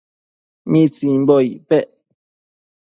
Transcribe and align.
¿mitsimbo 0.71 1.35
icpec 1.51 1.87